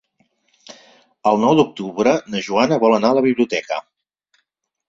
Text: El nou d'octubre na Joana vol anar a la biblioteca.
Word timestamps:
El 1.31 1.37
nou 1.43 1.53
d'octubre 1.59 2.13
na 2.37 2.43
Joana 2.49 2.81
vol 2.85 2.97
anar 2.99 3.15
a 3.15 3.19
la 3.19 3.27
biblioteca. 3.27 3.79